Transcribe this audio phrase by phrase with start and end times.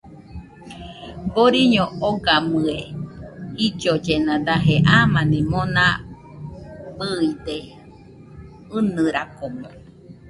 [1.33, 2.75] Boriño ogamɨe
[3.57, 5.85] jillollena daje amani mona
[6.97, 7.57] bɨide,
[8.77, 9.67] ɨnɨrakomo